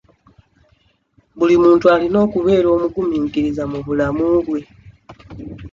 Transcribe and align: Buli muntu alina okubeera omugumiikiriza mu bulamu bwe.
Buli 1.37 1.55
muntu 1.63 1.85
alina 1.93 2.17
okubeera 2.25 2.67
omugumiikiriza 2.75 3.63
mu 3.71 3.79
bulamu 3.85 4.27
bwe. 4.45 4.61